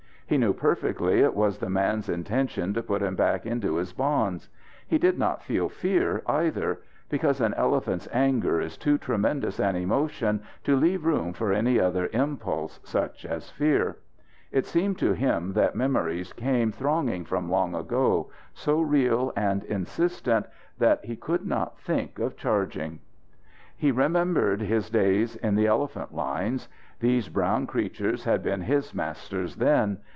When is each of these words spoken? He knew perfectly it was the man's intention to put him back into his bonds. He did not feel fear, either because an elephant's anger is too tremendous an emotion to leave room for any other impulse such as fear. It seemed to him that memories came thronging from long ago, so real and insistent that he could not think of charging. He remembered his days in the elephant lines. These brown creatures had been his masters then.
He 0.27 0.37
knew 0.37 0.53
perfectly 0.53 1.19
it 1.19 1.33
was 1.33 1.57
the 1.57 1.69
man's 1.69 2.07
intention 2.07 2.73
to 2.75 2.81
put 2.81 3.01
him 3.01 3.17
back 3.17 3.45
into 3.45 3.75
his 3.75 3.91
bonds. 3.91 4.47
He 4.87 4.97
did 4.97 5.19
not 5.19 5.43
feel 5.43 5.67
fear, 5.67 6.21
either 6.25 6.79
because 7.09 7.41
an 7.41 7.53
elephant's 7.55 8.07
anger 8.13 8.61
is 8.61 8.77
too 8.77 8.97
tremendous 8.97 9.59
an 9.59 9.75
emotion 9.75 10.41
to 10.63 10.77
leave 10.77 11.03
room 11.05 11.33
for 11.33 11.51
any 11.51 11.81
other 11.81 12.07
impulse 12.13 12.79
such 12.81 13.25
as 13.25 13.49
fear. 13.49 13.97
It 14.53 14.65
seemed 14.65 14.97
to 14.99 15.11
him 15.11 15.51
that 15.51 15.75
memories 15.75 16.31
came 16.31 16.71
thronging 16.71 17.25
from 17.25 17.51
long 17.51 17.75
ago, 17.75 18.31
so 18.53 18.79
real 18.79 19.33
and 19.35 19.65
insistent 19.65 20.45
that 20.77 21.03
he 21.03 21.17
could 21.17 21.45
not 21.45 21.77
think 21.77 22.19
of 22.19 22.37
charging. 22.37 22.99
He 23.75 23.91
remembered 23.91 24.61
his 24.61 24.89
days 24.89 25.35
in 25.35 25.55
the 25.55 25.67
elephant 25.67 26.15
lines. 26.15 26.69
These 27.01 27.27
brown 27.27 27.67
creatures 27.67 28.23
had 28.23 28.41
been 28.41 28.61
his 28.61 28.93
masters 28.93 29.57
then. 29.57 29.97